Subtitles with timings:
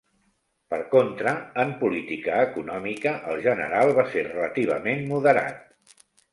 [0.73, 1.33] Per contra,
[1.65, 5.97] en política econòmica, el general va ser relativament moderat.